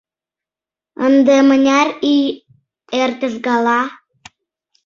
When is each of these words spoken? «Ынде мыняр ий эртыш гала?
«Ынде 1.05 1.35
мыняр 1.47 1.87
ий 2.13 2.25
эртыш 3.01 3.33
гала? 3.45 3.81